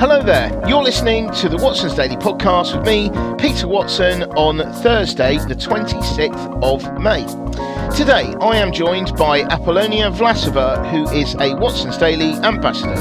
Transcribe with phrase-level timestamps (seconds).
[0.00, 0.50] Hello there.
[0.66, 6.62] You're listening to the Watson's Daily Podcast with me, Peter Watson, on Thursday, the 26th
[6.64, 7.26] of May.
[7.94, 12.96] Today, I am joined by Apollonia Vlasova, who is a Watson's Daily ambassador.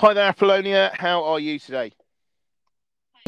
[0.00, 0.92] Hi there, Apollonia.
[0.94, 1.92] How are you today?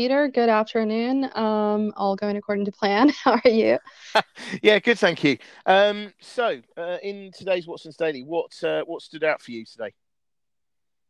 [0.03, 1.31] Peter, good afternoon.
[1.37, 3.09] Um, all going according to plan.
[3.23, 3.79] How are you?
[4.61, 5.39] yeah, good, thank you.
[5.65, 9.93] Um, so, uh, in today's Watson's Daily, what uh, what stood out for you today?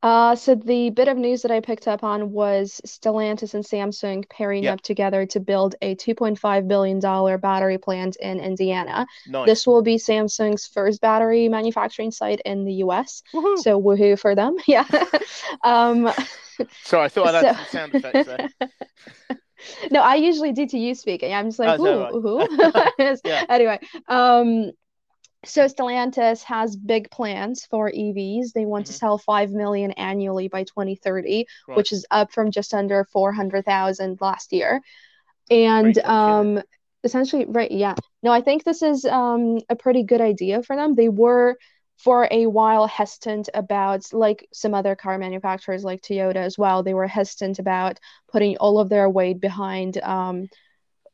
[0.02, 4.28] Uh, so the bit of news that I picked up on was Stellantis and Samsung
[4.28, 4.74] pairing yep.
[4.74, 7.00] up together to build a $2.5 billion
[7.40, 9.06] battery plant in Indiana.
[9.28, 9.46] Nice.
[9.46, 13.22] This will be Samsung's first battery manufacturing site in the US.
[13.32, 13.56] Woo-hoo.
[13.58, 14.56] So woohoo for them.
[14.66, 14.86] Yeah.
[15.64, 16.10] um,
[16.84, 17.62] Sorry, I thought I'd so...
[17.62, 18.70] some sound effects there.
[19.90, 21.34] no, I usually do to you speaking.
[21.34, 23.10] I'm just like, oh, ooh, right?
[23.10, 23.16] ooh.
[23.24, 23.44] yeah.
[23.48, 24.72] Anyway, um,
[25.44, 28.52] so Stellantis has big plans for EVs.
[28.52, 28.92] They want mm-hmm.
[28.92, 31.76] to sell 5 million annually by 2030, right.
[31.76, 34.80] which is up from just under 400,000 last year.
[35.50, 36.62] And um,
[37.02, 37.94] essentially, right, yeah.
[38.22, 40.94] No, I think this is um, a pretty good idea for them.
[40.94, 41.56] They were
[41.98, 46.82] for a while hesitant about like some other car manufacturers like Toyota as well.
[46.82, 47.98] They were hesitant about
[48.30, 50.48] putting all of their weight behind um,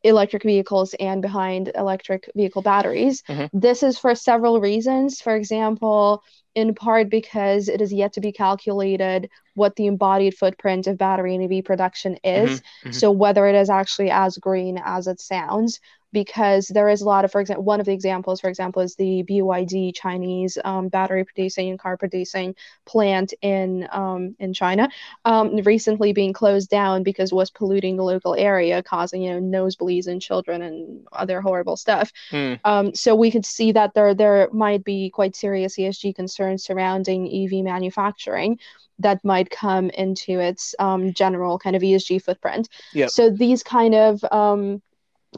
[0.03, 3.23] electric vehicles and behind electric vehicle batteries.
[3.29, 3.59] Mm-hmm.
[3.59, 5.21] This is for several reasons.
[5.21, 6.23] For example,
[6.59, 11.37] in part because it is yet to be calculated what the embodied footprint of battery
[11.37, 12.51] and EV production is.
[12.51, 12.89] Mm-hmm.
[12.89, 12.93] Mm-hmm.
[12.93, 15.79] So, whether it is actually as green as it sounds
[16.13, 18.95] because there is a lot of, for example, one of the examples, for example, is
[18.95, 22.55] the BYD Chinese um, battery producing and car producing
[22.87, 24.89] plant in um, in China,
[25.25, 29.59] um, recently being closed down because it was polluting the local area, causing you know
[29.59, 32.11] nosebleeds in children and other horrible stuff.
[32.33, 32.97] Mm.
[32.97, 37.65] so we could see that there there might be quite serious ESG concerns surrounding EV
[37.65, 38.59] manufacturing
[39.01, 42.69] that might come into its um, general kind of ESG footprint.
[42.95, 43.11] Yep.
[43.11, 44.83] So these kind of um,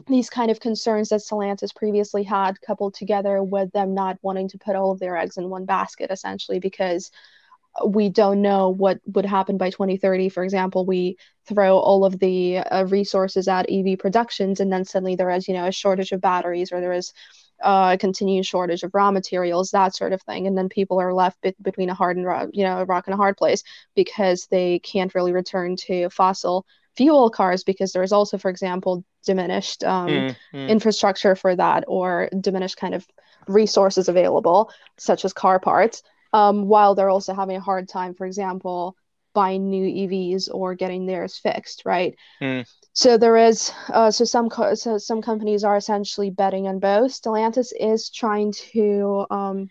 [0.07, 4.57] these kind of concerns that Stellantis previously had coupled together with them not wanting to
[4.57, 7.11] put all of their eggs in one basket essentially because
[7.85, 12.57] we don't know what would happen by 2030 for example we throw all of the
[12.57, 16.19] uh, resources at ev productions and then suddenly there is you know a shortage of
[16.19, 17.13] batteries or there is
[17.63, 21.13] uh, a continued shortage of raw materials, that sort of thing, and then people are
[21.13, 23.63] left be- between a hard and rock, you know, a rock and a hard place
[23.95, 29.83] because they can't really return to fossil fuel cars because there's also, for example, diminished
[29.83, 30.69] um, mm, mm.
[30.69, 33.07] infrastructure for that or diminished kind of
[33.47, 38.25] resources available, such as car parts, um, while they're also having a hard time, for
[38.25, 38.95] example,
[39.33, 42.15] buying new EVs or getting theirs fixed, right?
[42.41, 42.65] Mm.
[42.93, 47.11] So there is, uh, so some co- so some companies are essentially betting on both.
[47.11, 49.69] Stellantis is trying to um,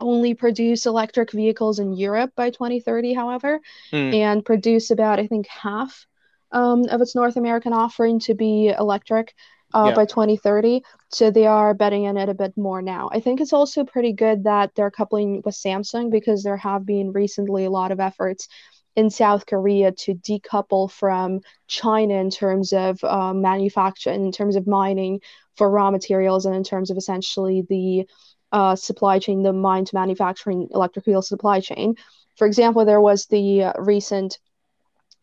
[0.00, 3.60] only produce electric vehicles in Europe by 2030, however,
[3.92, 4.14] mm.
[4.14, 6.06] and produce about I think half
[6.52, 9.34] um, of its North American offering to be electric
[9.74, 9.94] uh, yeah.
[9.94, 10.82] by 2030.
[11.08, 13.10] So they are betting on it a bit more now.
[13.12, 17.12] I think it's also pretty good that they're coupling with Samsung because there have been
[17.12, 18.48] recently a lot of efforts
[18.96, 24.66] in South Korea to decouple from China in terms of uh, manufacturing, in terms of
[24.66, 25.20] mining
[25.56, 28.08] for raw materials, and in terms of essentially the
[28.52, 31.96] uh, supply chain, the mine to manufacturing electric vehicle supply chain.
[32.36, 34.38] For example, there was the recent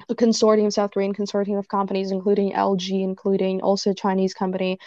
[0.10, 4.80] a consortium, South Korean consortium of companies, including LG, including also Chinese company,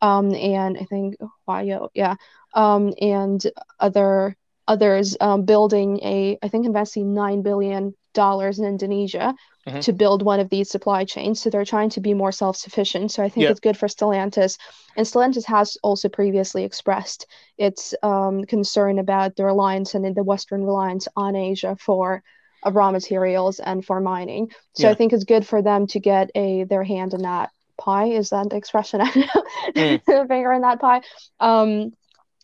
[0.00, 1.16] um, and I think
[1.48, 2.14] Huayou, yeah,
[2.54, 3.44] um, and
[3.80, 4.36] other
[4.68, 9.34] others um, building a, I think investing nine billion dollars in Indonesia
[9.66, 9.80] mm-hmm.
[9.80, 11.40] to build one of these supply chains.
[11.40, 13.10] So they're trying to be more self-sufficient.
[13.10, 13.50] So I think yeah.
[13.50, 14.58] it's good for Stellantis,
[14.96, 17.26] and Stellantis has also previously expressed
[17.56, 22.22] its um, concern about the reliance and the Western reliance on Asia for
[22.64, 24.50] of raw materials and for mining.
[24.74, 24.90] So yeah.
[24.90, 28.08] I think it's good for them to get a their hand in that pie.
[28.08, 29.00] Is that the expression?
[29.00, 29.42] I know.
[29.76, 30.28] Mm.
[30.28, 31.02] finger in that pie.
[31.40, 31.92] Um,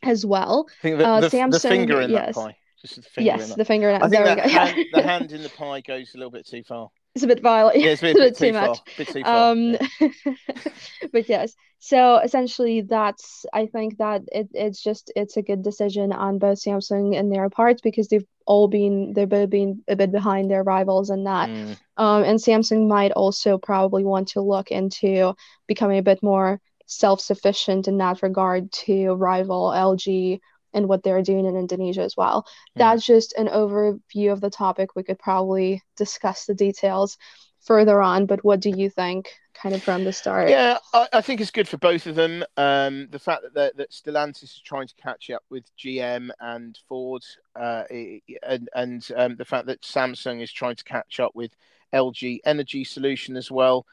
[0.07, 0.67] as well.
[0.81, 2.35] I think the, uh, the, Samsung, the finger in yes.
[2.35, 2.57] that pie.
[2.81, 4.05] Just the finger yes, in the finger in that.
[4.05, 6.63] I think there that hand, the hand in the pie goes a little bit too
[6.63, 6.91] far.
[7.15, 7.79] It's a bit violent.
[7.79, 8.97] Yeah, it's a bit, it's a bit, bit too, much.
[8.99, 9.53] Bit too far.
[9.53, 10.35] Um, yeah.
[11.13, 16.13] but yes, so essentially, that's I think that it, it's just it's a good decision
[16.13, 20.11] on both Samsung and their parts because they've all been they've both been a bit
[20.11, 21.51] behind their rivals in that.
[21.51, 21.77] Mm.
[21.99, 25.35] Um, and Samsung might also probably want to look into
[25.67, 30.41] becoming a bit more self-sufficient in that regard to rival LG
[30.73, 32.43] and what they're doing in Indonesia as well.
[32.43, 32.79] Mm.
[32.79, 34.97] That's just an overview of the topic.
[34.97, 37.17] We could probably discuss the details
[37.63, 40.51] further on, but what do you think kind of from the start.
[40.51, 42.45] Yeah, I, I think it's good for both of them.
[42.57, 47.23] Um, the fact that that Stellantis is trying to catch up with GM and Ford,
[47.57, 47.85] uh,
[48.43, 51.53] and and um, the fact that Samsung is trying to catch up with
[51.93, 53.87] LG Energy Solution as well.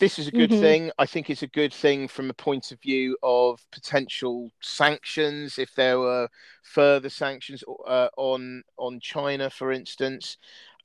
[0.00, 0.62] This is a good mm-hmm.
[0.62, 0.90] thing.
[0.98, 5.58] I think it's a good thing from a point of view of potential sanctions.
[5.58, 6.26] If there were
[6.62, 10.38] further sanctions uh, on on China, for instance,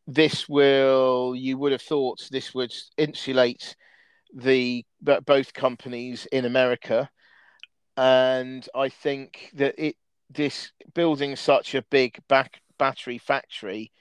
[0.05, 3.77] this will you would have thought this would insulate
[4.33, 4.85] the
[5.25, 7.09] both companies in America,
[7.95, 9.95] and I think that it
[10.29, 13.93] this building such a big back battery factory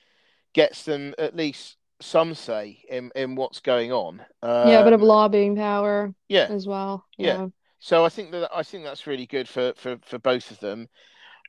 [0.55, 4.21] gets them at least some say in in what's going on.
[4.43, 6.15] Um, yeah, a bit of um, lobbying power.
[6.29, 7.05] Yeah, as well.
[7.17, 7.27] Yeah.
[7.27, 7.47] yeah.
[7.79, 10.89] So I think that I think that's really good for for for both of them.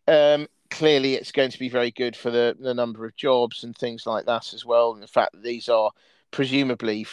[0.07, 3.75] Um, clearly, it's going to be very good for the the number of jobs and
[3.75, 5.92] things like that as well, and the fact that these are
[6.31, 7.06] presumably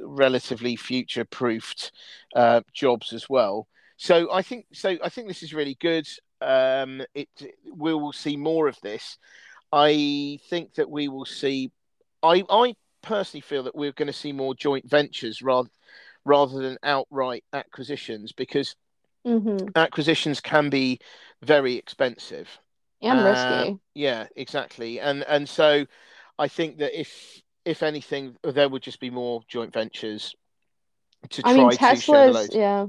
[0.00, 1.92] relatively future proofed
[2.34, 3.66] uh, jobs as well.
[3.96, 4.96] So I think so.
[5.02, 6.08] I think this is really good.
[6.40, 7.28] Um, it
[7.74, 9.18] we will see more of this.
[9.72, 11.70] I think that we will see
[12.22, 15.70] I I personally feel that we're going to see more joint ventures rather
[16.24, 18.76] rather than outright acquisitions because
[19.26, 19.68] mm-hmm.
[19.74, 20.98] acquisitions can be
[21.42, 22.48] very expensive
[23.02, 23.78] and uh, risky.
[23.94, 25.00] Yeah, exactly.
[25.00, 25.86] And and so
[26.38, 30.34] I think that if if anything, there would just be more joint ventures
[31.30, 32.86] to I try mean, Tesla's, Yeah.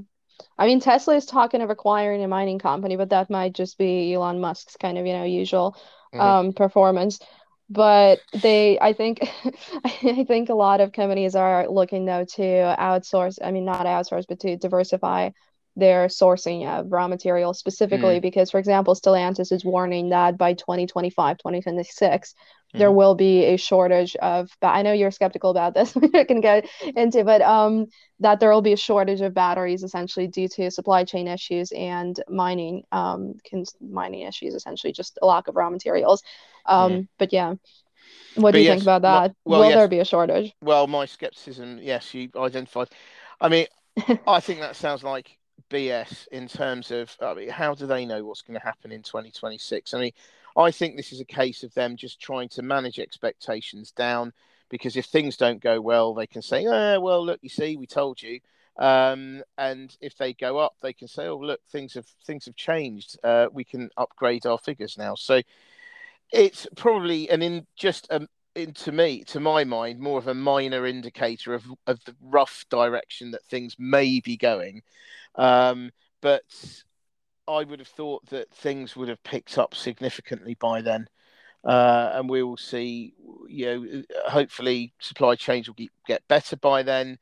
[0.58, 4.14] I mean, Tesla is talking of acquiring a mining company, but that might just be
[4.14, 5.76] Elon Musk's kind of, you know, usual
[6.12, 6.20] mm-hmm.
[6.20, 7.20] um, performance
[7.70, 9.20] but they i think
[9.84, 14.24] i think a lot of companies are looking though to outsource i mean not outsource
[14.28, 15.30] but to diversify
[15.74, 18.22] their sourcing of raw materials specifically mm.
[18.22, 22.34] because for example stellantis is warning that by 2025 2026
[22.74, 22.78] mm.
[22.78, 26.40] there will be a shortage of but i know you're skeptical about this we can
[26.40, 26.66] get
[26.96, 27.86] into but um
[28.20, 32.22] that there will be a shortage of batteries essentially due to supply chain issues and
[32.28, 33.34] mining um
[33.80, 36.22] mining issues essentially just a lack of raw materials
[36.66, 37.08] um, mm.
[37.18, 37.54] But yeah,
[38.34, 39.36] what but do you yes, think about that?
[39.44, 40.54] Well, Will yes, there be a shortage?
[40.62, 42.88] Well, my skepticism, yes, you identified.
[43.40, 43.66] I mean,
[44.26, 45.38] I think that sounds like
[45.70, 49.02] BS in terms of I mean, how do they know what's going to happen in
[49.02, 49.94] 2026?
[49.94, 50.12] I mean,
[50.56, 54.32] I think this is a case of them just trying to manage expectations down
[54.68, 57.86] because if things don't go well, they can say, "Oh, well, look, you see, we
[57.86, 58.40] told you."
[58.78, 62.56] Um, and if they go up, they can say, "Oh, look, things have things have
[62.56, 63.18] changed.
[63.22, 65.42] Uh, we can upgrade our figures now." So
[66.32, 70.34] it's probably an in just um, in to me, to my mind, more of a
[70.34, 74.82] minor indicator of of the rough direction that things may be going.
[75.34, 75.90] Um,
[76.20, 76.44] but
[77.48, 81.08] I would have thought that things would have picked up significantly by then.
[81.64, 83.14] Uh, and we will see,
[83.48, 87.18] you know, hopefully supply chains will get better by then.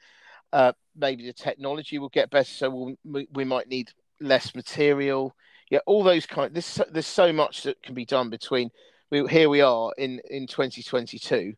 [0.52, 3.90] Uh, maybe the technology will get better, so we'll, we might need
[4.20, 5.34] less material.
[5.70, 6.54] Yeah, all those kind.
[6.54, 8.70] There's there's so much that can be done between
[9.10, 11.54] we here we are in in 2022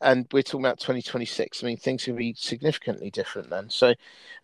[0.00, 3.94] and we're talking about 2026 i mean things can be significantly different then so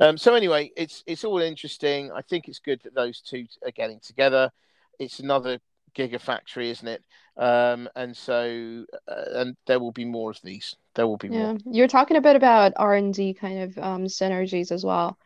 [0.00, 3.70] um, so anyway it's it's all interesting i think it's good that those two are
[3.72, 4.50] getting together
[4.98, 5.58] it's another
[5.96, 7.02] gigafactory isn't it
[7.36, 11.52] um, and so uh, and there will be more of these there will be yeah.
[11.52, 15.18] more you're talking a bit about r&d kind of um, synergies as well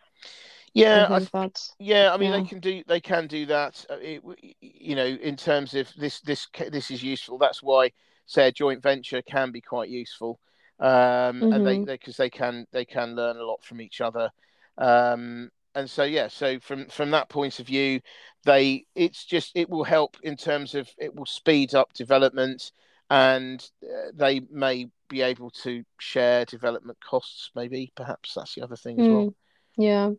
[0.73, 2.13] yeah, I, yeah.
[2.13, 2.37] I mean, yeah.
[2.37, 3.87] they can do they can do that.
[3.89, 4.23] Uh, it,
[4.61, 7.39] you know, in terms of this this this is useful.
[7.39, 7.93] That's why
[8.27, 10.39] say a joint venture can be quite useful,
[10.81, 11.53] um, mm-hmm.
[11.53, 14.31] and they because they, they, can they can learn a lot from each other.
[14.79, 18.01] Um, and so yeah, so from from that point of view,
[18.45, 22.73] they it's just it will help in terms of it will speed up development,
[23.11, 27.51] and uh, they may be able to share development costs.
[27.55, 29.15] Maybe perhaps that's the other thing as mm.
[29.15, 29.35] well.
[29.77, 30.11] Yeah.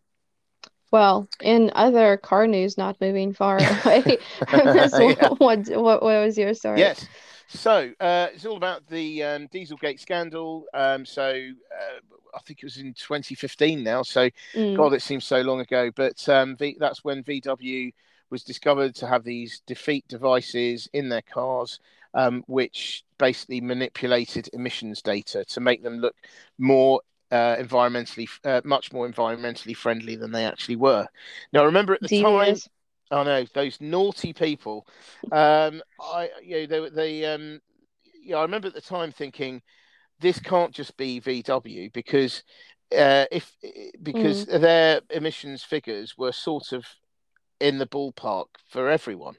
[0.91, 4.19] Well, in other car news, not moving far away,
[4.53, 5.29] yeah.
[5.37, 6.79] what, what, what was your story?
[6.79, 7.05] Yes.
[7.47, 10.65] So uh, it's all about the um, Dieselgate scandal.
[10.73, 14.03] Um, so uh, I think it was in 2015 now.
[14.03, 14.75] So mm.
[14.75, 15.89] God, it seems so long ago.
[15.95, 17.93] But um, v- that's when VW
[18.29, 21.79] was discovered to have these defeat devices in their cars,
[22.13, 26.15] um, which basically manipulated emissions data to make them look
[26.57, 27.01] more
[27.31, 31.07] uh, environmentally uh, much more environmentally friendly than they actually were.
[31.53, 32.55] Now, remember at the time.
[33.11, 34.87] I know those naughty people.
[35.31, 37.59] Um, I you know they they um
[38.21, 39.61] yeah I remember at the time thinking
[40.19, 42.43] this can't just be VW because
[42.91, 43.53] uh, if
[44.01, 44.61] because mm.
[44.61, 46.85] their emissions figures were sort of
[47.59, 49.35] in the ballpark for everyone.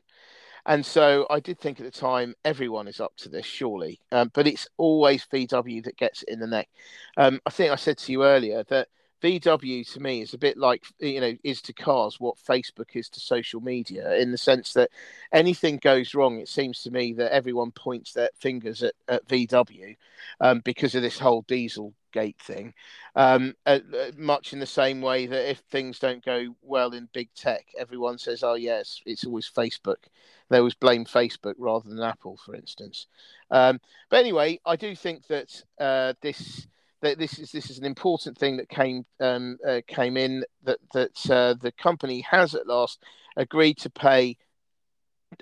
[0.67, 4.01] And so I did think at the time everyone is up to this, surely.
[4.13, 6.69] Um, but it's always VW that gets it in the neck.
[7.17, 8.89] Um, I think I said to you earlier that
[9.23, 13.09] VW to me is a bit like you know is to cars what Facebook is
[13.11, 14.91] to social media in the sense that
[15.33, 19.97] anything goes wrong, it seems to me that everyone points their fingers at, at VW
[20.41, 22.75] um, because of this whole diesel gate thing.
[23.17, 27.09] Um, uh, uh, much in the same way that if things don't go well in
[27.13, 30.07] big tech, everyone says, "Oh yes, it's always Facebook."
[30.49, 33.07] They always blame Facebook rather than Apple, for instance.
[33.51, 36.67] Um, but anyway, I do think that uh, this
[37.03, 40.79] that this is this is an important thing that came um, uh, came in that
[40.93, 43.03] that uh, the company has at last
[43.37, 44.37] agreed to pay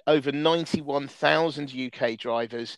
[0.07, 2.77] over ninety one thousand UK drivers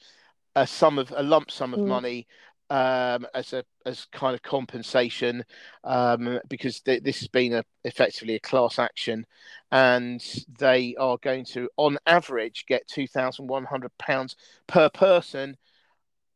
[0.54, 1.87] a sum of a lump sum of mm.
[1.87, 2.26] money
[2.70, 5.44] um, as a as kind of compensation
[5.85, 9.26] um, because th- this has been a, effectively a class action,
[9.73, 10.23] and
[10.58, 15.56] they are going to, on average, get two thousand one hundred pounds per person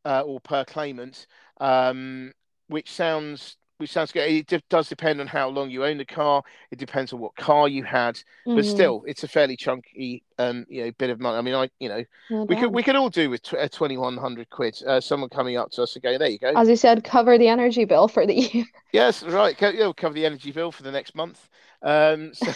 [0.05, 1.27] uh, or per claimant
[1.63, 2.33] um,
[2.67, 4.51] which sounds which sounds good.
[4.51, 6.43] It does depend on how long you own the car.
[6.71, 8.55] It depends on what car you had, mm-hmm.
[8.55, 11.37] but still, it's a fairly chunky, um, you know, bit of money.
[11.37, 13.67] I mean, I, you know, no we could we could all do with tw- uh,
[13.69, 14.77] twenty one hundred quid.
[14.85, 17.37] Uh, someone coming up to us and going, "There you go." As you said, cover
[17.37, 18.65] the energy bill for the year.
[18.91, 19.57] Yes, right.
[19.57, 21.49] Co- will cover the energy bill for the next month.
[21.81, 22.53] Um, so,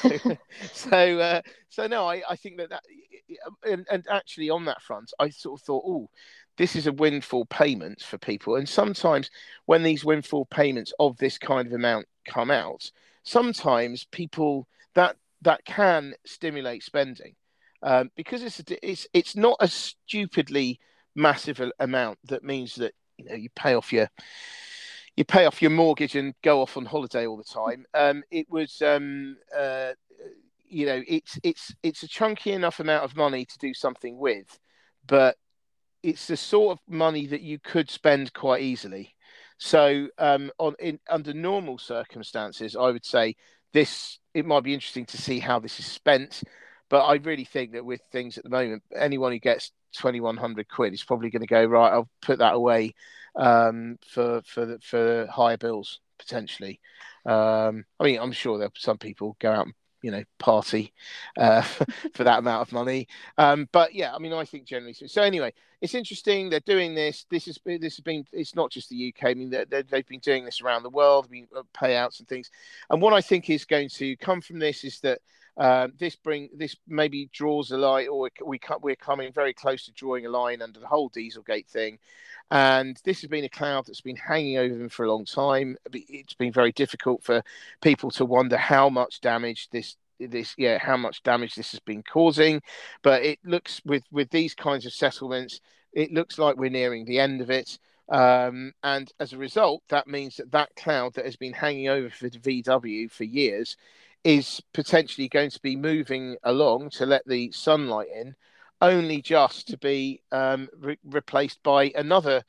[0.71, 2.83] so, uh, so no, I, I think that that,
[3.63, 6.09] and, and actually on that front, I sort of thought, oh,
[6.57, 8.55] this is a windfall payment for people.
[8.55, 9.29] And sometimes
[9.65, 12.91] when these windfall payments of this kind of amount come out,
[13.23, 17.35] sometimes people that that can stimulate spending
[17.83, 20.79] um, because it's it's it's not a stupidly
[21.15, 24.09] massive amount that means that you know you pay off your
[25.15, 27.85] you pay off your mortgage and go off on holiday all the time.
[27.93, 29.91] Um, it was um, uh,
[30.67, 34.59] you know it's it's it's a chunky enough amount of money to do something with,
[35.05, 35.37] but
[36.03, 39.15] it's the sort of money that you could spend quite easily.
[39.57, 43.35] So, um, on in under normal circumstances, I would say
[43.73, 46.43] this it might be interesting to see how this is spent.
[46.89, 50.37] But I really think that with things at the moment, anyone who gets twenty one
[50.37, 51.91] hundred quid is probably going to go right.
[51.91, 52.93] I'll put that away
[53.35, 56.79] um, for for for higher bills potentially.
[57.25, 60.93] Um, I mean, I'm sure there some people go out and you know party
[61.37, 61.61] uh,
[62.13, 63.07] for that amount of money.
[63.37, 65.07] Um, but yeah, I mean, I think generally so.
[65.07, 67.25] So anyway, it's interesting they're doing this.
[67.29, 68.25] This is this has been.
[68.31, 69.29] It's not just the UK.
[69.29, 71.25] I mean, they have been doing this around the world.
[71.27, 72.49] I mean, uh, payouts and things.
[72.89, 75.19] And what I think is going to come from this is that.
[75.57, 79.91] Uh, this bring this maybe draws a line, or we we're coming very close to
[79.91, 81.97] drawing a line under the whole Dieselgate thing,
[82.51, 85.75] and this has been a cloud that's been hanging over them for a long time.
[85.91, 87.41] It's been very difficult for
[87.81, 92.03] people to wonder how much damage this this yeah how much damage this has been
[92.03, 92.61] causing.
[93.01, 95.59] But it looks with with these kinds of settlements
[95.93, 97.79] it looks like we're nearing the end of it.
[98.09, 102.09] Um, and as a result that means that that cloud that has been hanging over
[102.09, 103.75] for vw for years
[104.23, 108.35] is potentially going to be moving along to let the sunlight in
[108.81, 112.43] only just to be um, re- replaced by another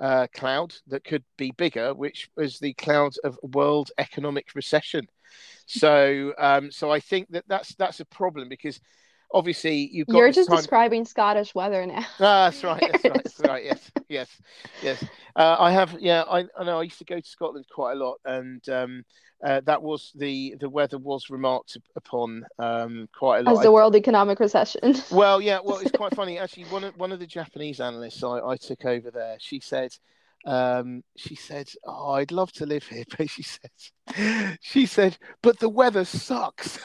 [0.00, 5.06] uh, cloud that could be bigger, which was the cloud of world economic recession.
[5.66, 8.80] So, um, so I think that that's that's a problem because
[9.32, 10.18] obviously you've got.
[10.18, 10.58] You're just time...
[10.58, 12.04] describing Scottish weather now.
[12.20, 12.80] Ah, that's right.
[12.80, 13.24] That's right.
[13.24, 13.64] That's right.
[13.64, 14.28] Yes, yes,
[14.82, 15.04] yes.
[15.34, 15.96] Uh, I have.
[16.00, 16.78] Yeah, I, I know.
[16.78, 19.04] I used to go to Scotland quite a lot, and um,
[19.42, 23.58] uh, that was the the weather was remarked upon um, quite a lot.
[23.58, 24.94] As the world economic recession.
[25.10, 25.58] well, yeah.
[25.62, 26.64] Well, it's quite funny actually.
[26.64, 29.96] One of one of the Japanese analysts I, I took over there, she said.
[30.44, 35.58] Um, she said, "Oh, I'd love to live here," but she said, "She said, but
[35.58, 36.78] the weather sucks."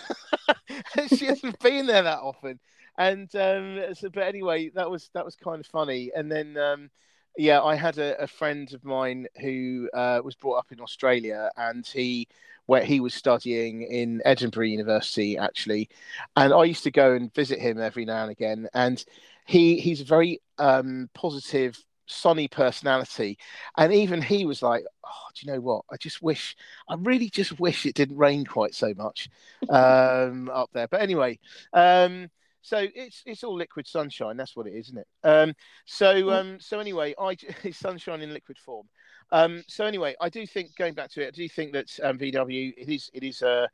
[1.16, 2.60] she hasn't been there that often,
[2.98, 6.12] and um, so, but anyway, that was that was kind of funny.
[6.16, 6.90] And then um,
[7.38, 11.50] yeah, I had a, a friend of mine who uh, was brought up in Australia,
[11.58, 12.28] and he
[12.66, 15.90] where he was studying in Edinburgh University actually,
[16.36, 19.04] and I used to go and visit him every now and again, and
[19.46, 23.38] he he's a very um, positive sunny personality
[23.78, 26.56] and even he was like oh do you know what i just wish
[26.90, 29.30] i really just wish it didn't rain quite so much
[29.70, 31.38] um, up there but anyway
[31.74, 32.30] um,
[32.68, 34.36] so it's it's all liquid sunshine.
[34.36, 35.08] That's what it is, isn't it?
[35.24, 35.54] Um,
[35.86, 38.90] so um, so anyway, I it's sunshine in liquid form.
[39.32, 42.18] Um, so anyway, I do think going back to it, I do think that um,
[42.18, 43.68] VW it is it is uh,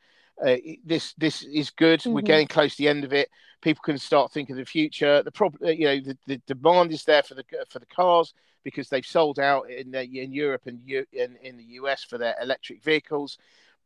[0.46, 2.00] uh, this this is good.
[2.02, 2.14] Mm-hmm.
[2.14, 3.30] We're getting close to the end of it.
[3.62, 5.24] People can start thinking of the future.
[5.24, 8.34] The problem, uh, you know, the, the demand is there for the for the cars
[8.64, 12.36] because they've sold out in the, in Europe and in, in the US for their
[12.42, 13.38] electric vehicles,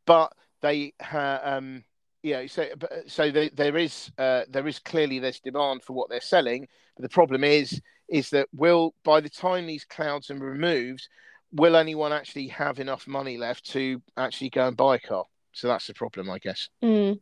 [0.06, 1.82] but they ha, um,
[2.22, 2.66] yeah, so
[3.06, 6.66] so there, there is uh, there is clearly this demand for what they're selling.
[6.96, 11.08] But the problem is is that will by the time these clouds are removed,
[11.52, 15.24] will anyone actually have enough money left to actually go and buy a car?
[15.58, 16.68] So that's the problem, I guess.
[16.82, 17.20] Mm.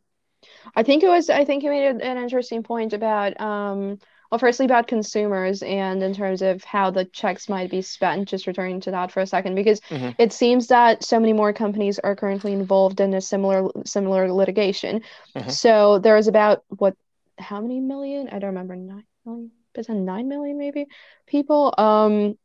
[0.75, 1.31] I think it was.
[1.31, 3.99] I think you made an interesting point about um,
[4.31, 8.47] well, firstly about consumers and in terms of how the checks might be spent, just
[8.47, 10.11] returning to that for a second, because mm-hmm.
[10.19, 15.02] it seems that so many more companies are currently involved in a similar similar litigation.
[15.35, 15.50] Mm-hmm.
[15.50, 16.95] So there is about what
[17.38, 18.28] how many million?
[18.28, 20.87] I don't remember nine million, percent nine million maybe
[21.26, 22.37] people um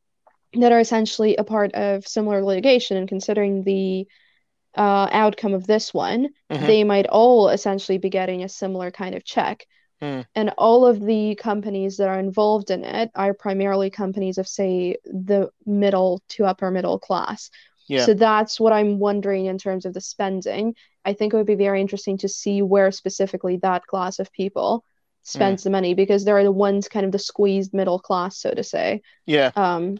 [0.54, 4.08] that are essentially a part of similar litigation and considering the
[4.76, 6.66] uh, outcome of this one, mm-hmm.
[6.66, 9.66] they might all essentially be getting a similar kind of check.
[10.02, 10.26] Mm.
[10.34, 14.96] And all of the companies that are involved in it are primarily companies of, say,
[15.06, 17.52] the middle to upper middle class.
[17.88, 18.06] Yeah.
[18.06, 20.76] So that's what I'm wondering in terms of the spending.
[21.06, 24.84] I think it would be very interesting to see where specifically that class of people
[25.24, 25.64] spends mm.
[25.66, 29.02] the money because they're the ones kind of the squeezed middle class, so to say.
[29.26, 29.52] Yeah.
[29.56, 29.98] Um,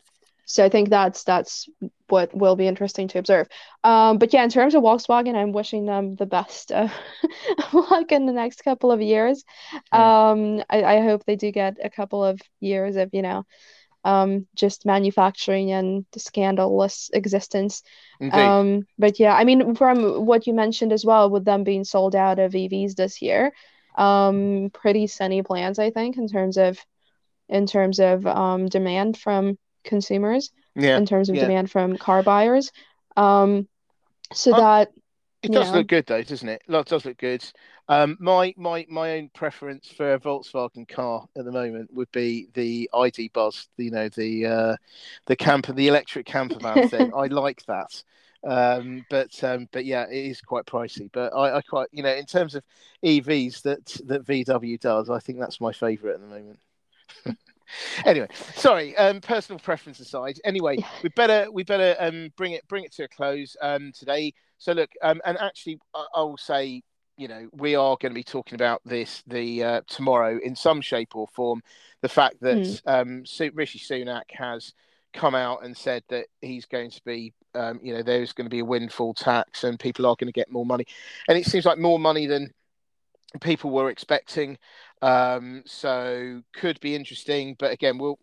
[0.52, 1.70] so I think that's that's
[2.08, 3.48] what will be interesting to observe.
[3.86, 6.92] Um, but yeah, in terms of Volkswagen, I'm wishing them the best of
[7.74, 9.46] luck in the next couple of years.
[9.94, 13.46] Um, I, I hope they do get a couple of years of you know
[14.04, 17.84] um, just manufacturing and the scandalous existence.
[18.30, 22.16] Um, but yeah, I mean, from what you mentioned as well, with them being sold
[22.16, 23.54] out of EVs this year,
[23.98, 26.78] um, pretty sunny plans, I think, in terms of
[27.48, 30.98] in terms of um, demand from consumers yeah.
[30.98, 31.44] in terms of yeah.
[31.44, 32.72] demand from car buyers.
[33.18, 33.68] Um,
[34.34, 34.92] so that
[35.44, 35.80] it does know.
[35.80, 36.62] look good though, doesn't it?
[36.68, 37.44] It does look good.
[37.88, 42.48] Um, my my my own preference for a Volkswagen car at the moment would be
[42.54, 43.68] the ID Buzz.
[43.78, 44.76] You know the uh,
[45.26, 47.12] the camper, the electric camper van thing.
[47.16, 48.04] I like that.
[48.44, 51.10] Um, but um, but yeah, it is quite pricey.
[51.12, 52.64] But I, I quite you know in terms of
[53.04, 56.60] EVs that that VW does, I think that's my favourite at the moment.
[58.06, 58.96] anyway, sorry.
[58.98, 60.40] Um, personal preference aside.
[60.44, 64.34] Anyway, we better we better um bring it bring it to a close um today.
[64.58, 66.84] So look, um, and actually, I, I will say,
[67.18, 70.82] you know, we are going to be talking about this the uh, tomorrow in some
[70.82, 71.62] shape or form.
[72.02, 72.82] The fact that mm.
[72.86, 74.74] um, Rishi Sunak has
[75.14, 78.50] come out and said that he's going to be, um, you know, there's going to
[78.50, 80.86] be a windfall tax and people are going to get more money,
[81.28, 82.54] and it seems like more money than
[83.40, 84.58] people were expecting.
[85.02, 88.20] Um, so could be interesting, but again, we'll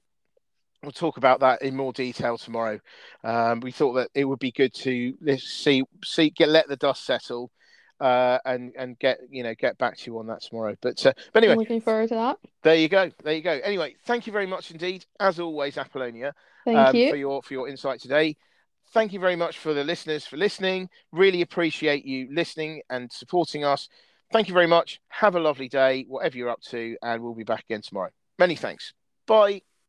[0.83, 2.79] we'll talk about that in more detail tomorrow.
[3.25, 7.05] Um, we thought that it would be good to see see get let the dust
[7.05, 7.51] settle
[8.01, 10.77] uh, and and get you know get back to you on that tomorrow.
[10.81, 12.39] But uh, but anyway, I'm looking forward to that.
[12.63, 13.61] There you go, there you go.
[13.65, 16.35] Anyway, thank you very much indeed, as always, Apollonia.
[16.65, 18.37] Thank um, you for your for your insight today.
[18.93, 20.89] Thank you very much for the listeners for listening.
[21.13, 23.89] Really appreciate you listening and supporting us.
[24.31, 25.01] Thank you very much.
[25.09, 28.11] Have a lovely day, whatever you're up to, and we'll be back again tomorrow.
[28.39, 28.93] Many thanks.
[29.27, 29.63] Bye.